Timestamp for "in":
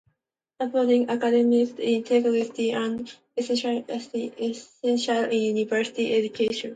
5.25-5.55